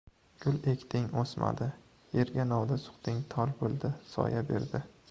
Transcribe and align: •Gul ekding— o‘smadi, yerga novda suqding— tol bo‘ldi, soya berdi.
•Gul 0.43 0.55
ekding— 0.71 1.05
o‘smadi, 1.23 1.67
yerga 2.21 2.47
novda 2.55 2.79
suqding— 2.87 3.21
tol 3.37 3.57
bo‘ldi, 3.63 3.97
soya 4.17 4.49
berdi. 4.53 4.89